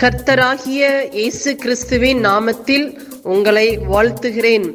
[0.00, 0.82] கர்த்தராகிய
[1.18, 2.84] இயேசு கிறிஸ்துவின் நாமத்தில்
[3.34, 4.66] உங்களை வாழ்த்துகிறேன்.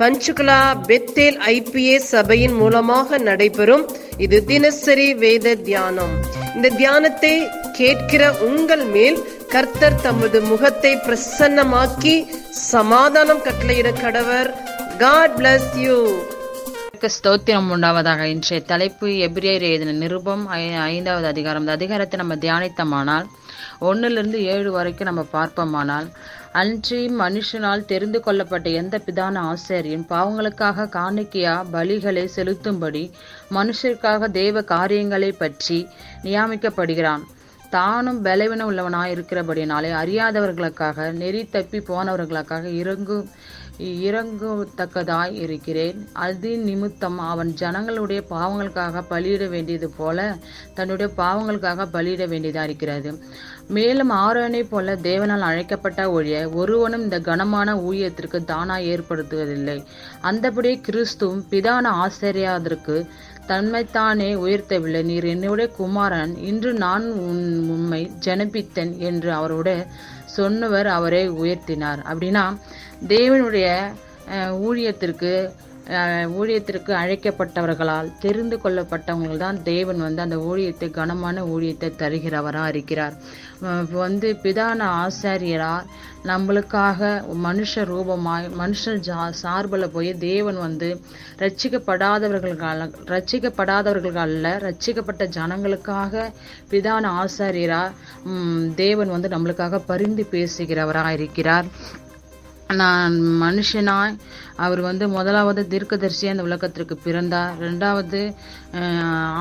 [0.00, 0.58] பஞ்சுகுலா
[0.88, 3.84] பெத்தேல் ஐபிஏ சபையின் மூலமாக நடைபெறும்
[4.24, 6.14] இது தினசரி வேத தியானம்.
[6.54, 7.34] இந்த தியானத்தை
[7.78, 9.18] கேட்கிற உங்கள் மேல்
[9.54, 12.16] கர்த்தர் தமது முகத்தை பிரசன்னமாக்கி
[12.70, 14.50] சமாதானம் கட்டளையிட கடவர்.
[15.04, 15.98] காட் பிளஸ் யூ
[17.06, 18.20] கர்த்தருக்கு ஸ்தோத்திரம் உண்டாவதாக.
[18.20, 21.60] இன்றைய தலைப்பு எபிரேயர் எழுதின நிருபம் ஐ- ஐந்தாவது அதிகாரம்.
[21.60, 23.26] இந்த அதிகாரத்தை நம்ம தியானித்தமானால்
[23.80, 26.08] ஒன்னிலிருந்து ஏழு வரைக்கும் நம்ம பார்ப்போமானால்
[26.52, 33.10] அன்றி மனுஷனால் தெரிந்து கொள்ளப்பட்ட எந்த பிதான ஆசிரியரும் பாவங்களுக்காக காணிக்கையா பலிகளை செலுத்தும்படி
[33.50, 35.88] மனுஷருக்காக தேவ காரியங்களை பற்றி
[36.22, 37.20] நியமிக்கப்படுகிறான்.
[37.76, 43.28] தானும் பலவீனம் உள்ளவனாய் இருக்கிறபடினாலே அறியாதவர்களுக்காக நெறி தப்பி போனவர்களுக்காக இறங்கும்
[44.08, 45.98] இறங்கத்தக்கதாய் இருக்கிறேன்.
[46.26, 50.18] அது நிமித்தம் அவன் ஜனங்களுடைய பாவங்களுக்காக பலியிட வேண்டியது போல
[50.78, 53.10] தன்னுடைய பாவங்களுக்காக பலியிட வேண்டியதாக இருக்கிறது.
[53.76, 59.78] மேலும் ஆரோனை போல தேவனால் அழைக்கப்பட்ட ஒழிய ஒருவனும் இந்த கனமான ஊழியத்திற்கு தானா ஏற்படுத்துவதில்லை.
[60.30, 62.96] அந்தபடியே கிறிஸ்துவும் பிதான ஆசிரியாதற்கு
[63.48, 65.04] தன்மைத்தானே உயர்த்தவில்லை.
[65.04, 69.86] நீர் என்னுடைய குமாரன் இன்று நான் உன்- உம்மை ஜனப்பித்தன் என்று அவரோட
[70.24, 71.98] சொன்னவர் அவரை உயர்த்தினார்.
[72.12, 72.56] அப்படின்னா
[73.08, 73.92] தேவனுடைய
[74.34, 75.50] ஊழியத்திற்கு
[76.38, 83.14] ஊழியத்திற்கு அழைக்கப்பட்டவர்களால் தெரிந்து கொள்ளப்பட்டவர்கள் தான் தேவன் வந்து அந்த ஊழியத்தை கனமான ஊழியத்தை தருகிறவராக இருக்கிறார்.
[83.92, 85.86] வந்து பிதான ஆசாரியரார்
[86.30, 87.10] நம்மளுக்காக
[87.44, 90.88] மனுஷ ரூபமாய் மனுஷ ஜா சார்பில் போய் தேவன் வந்து
[91.42, 94.34] ரட்சிக்கப்படாதவர்களால் ரட்சிக்கப்படாதவர்கள்
[94.66, 96.24] ரட்சிக்கப்பட்ட ஜனங்களுக்காக
[96.72, 101.68] பிதான ஆசாரியராக தேவன் வந்து நம்மளுக்காக பரிந்து பேசுகிறவராக இருக்கிறார்.
[102.72, 104.18] நான் மனுஷனாய்
[104.56, 107.54] அவர் வந்து முதலாவது தீர்க்கதரிசியாக இந்த உலகத்திற்கு பிறந்தார்.
[107.60, 108.34] ரெண்டாவது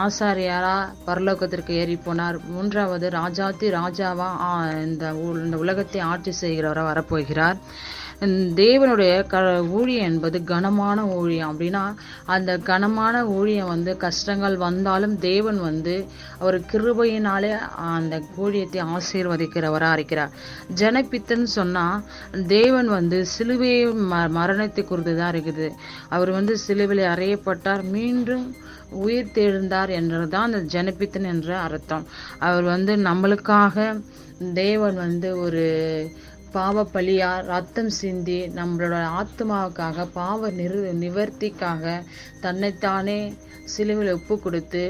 [0.06, 2.40] ஆசாரியாரா பரலோகத்திற்கு ஏறி போனார்.
[2.48, 4.30] மூன்றாவது ராஜாத்தி ராஜாவா
[4.82, 7.60] இந்த உ- இந்த உலகத்தை ஆட்சி செய்கிறவராக வரப்போகிறார்.
[8.62, 9.38] தேவனுடைய க
[9.78, 11.50] ஊழியம் என்பது கனமான ஊழியம்.
[11.52, 11.84] அப்படின்னா
[12.26, 15.96] அந்த கனமான ஊழியம் வந்து கஷ்டங்கள் வந்தாலும் தேவன் வந்து
[16.40, 20.34] அவர் கிருபையினாலே அந்த ஊழியத்தை ஆசீர்வதிக்கிறவராக இருக்கிறார்.
[20.82, 21.86] ஜனப்பித்தன் சொன்னா
[22.48, 23.82] தேவன் வந்து சிலுவையை
[24.12, 25.70] ம மரணத்தை குறித்து தான் இருக்குது.
[26.10, 28.46] அவர் வந்து சிலுவையில் அறையப்பட்டார் மீண்டும்
[28.92, 32.06] உயிர் தெழுந்தார் என்றுதான் அந்த ஜனப்பித்தன் என்ற அர்த்தம்.
[32.40, 34.04] அவர் வந்து நம்மளுக்காக
[34.54, 35.66] தேவன் வந்து ஒரு
[36.56, 41.84] பாவ பலியாக ரத்தம் சிந்தி நம்மளோட ஆத்மாவுக்காக பாவ நிறு நிவர்த்திக்காக
[42.42, 43.20] தன்னைத்தானே
[43.74, 44.84] சிலுவையில் ஒப்பு கொடுத்து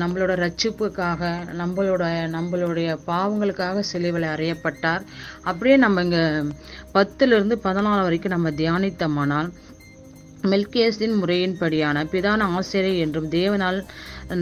[0.00, 1.22] நம்மளோட ரட்சிப்புக்காக
[1.60, 2.04] நம்மளோட
[2.34, 5.02] நம்மளுடைய பாவங்களுக்காக சிலுவையில் அறியப்பட்டார்.
[5.42, 6.22] அப்படியே நம்ம இங்கே
[6.94, 9.50] பத்துல இருந்து பதினாலு வரைக்கும் நம்ம தியானித்தோமானால்
[10.50, 13.78] மெல்கேஸின் முறையின்படியான பிதான ஆசிரியர் என்றும் தேவனால்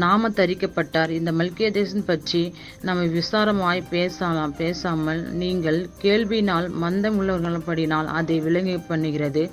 [0.03, 2.43] நாம தரிக்கப்பட்டார் இந்த மல்கியதேசன் பற்றி
[2.87, 4.55] நம்ம விசாரமாய் பேசலாம்.
[4.63, 9.45] பேசாமல் நீங்கள் கேள்வினால் மந்தம் உள்ளவர்களப்படினால் அதை விளங்கி பண்ணுகிறது.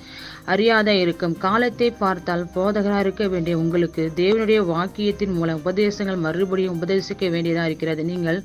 [0.54, 7.70] அறியாத இருக்கும் காலத்தை பார்த்தால் போதகராக இருக்க வேண்டிய உங்களுக்கு தேவனுடைய வாக்கியத்தின் மூலம் உபதேசங்கள் மறுபடியும் உபதேசிக்க வேண்டியதாக
[7.70, 8.04] இருக்கிறது.
[8.04, 8.40] நீங்கள்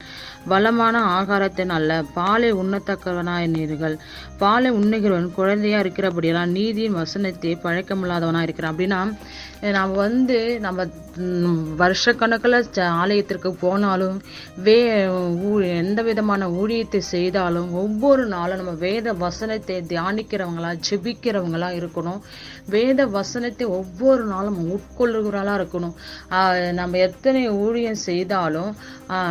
[0.52, 3.96] வளமான ஆகாரத்தின் அல்ல பாலை உண்ணத்தக்கவனாயினீர்கள்.
[4.42, 8.74] பாலை உண்ணுகிறவன் குழந்தையாக இருக்கிறபடியெல்லாம் நீதியின் வசனத்தை பழக்கமில்லாதவனாக இருக்கிறான்.
[8.74, 9.00] அப்படின்னா
[9.76, 10.84] நம்ம வந்து நம்ம
[11.78, 14.20] வருஷக்கணக்கில் ச- ஆலயத்திற்கு போனாலும்
[14.56, 22.20] வே ஊ- எந்த விதமான ஊழியத்தை செய்தாலும் ஒவ்வொரு நாளும் நம்ம வேத வசனத்தை தியானிக்கிறவங்களா ஜெபிக்கிறவங்களா இருக்கணும்.
[22.68, 28.76] வேத வசனத்தை ஒவ்வொரு நாளும் நம்ம உட்கொள்ளுகிறவங்களா இருக்கணும் நம்ம எத்தனை ஊழியம் செய்தாலும்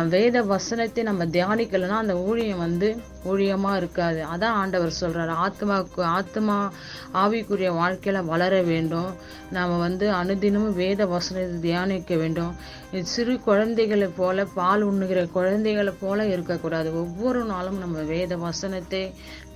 [0.08, 4.24] வேத வசனத்தை நம்ம தியானிக்கலைன்னா அந்த ஊழியம் வந்து ஊழியமாக இருக்காது.
[4.34, 6.72] அதான் ஆண்டவர் சொல்கிறார் ஆத்மாவுக்கு ஆத்மா
[7.14, 9.10] ஆவிக்குரிய வாழ்க்கையில் வளர வேண்டும்.
[9.50, 12.37] நாம் வந்து அனுதினமும் வேத வசனத்தை தியானிக்க வேண்டும்.
[12.38, 16.88] வேண்டும் சிறு குழந்தைகளை போல பால் உண்ணுகிற குழந்தைகளை போல இருக்கக்கூடாது.
[17.02, 19.02] ஒவ்வொரு நாளும் நம்ம வேத வசனத்தை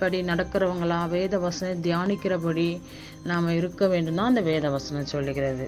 [0.01, 2.69] படி நடக்கிறவங்களா வேத வசனத்தை தியானிக்கிறபடி
[3.31, 5.67] நாம இருக்க வேண்டும் தான் அந்த வேத வசனம் சொல்லுகிறது.